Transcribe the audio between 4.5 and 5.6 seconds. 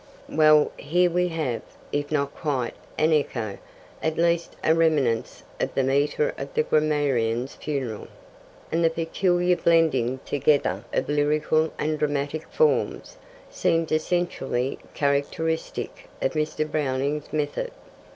a reminiscence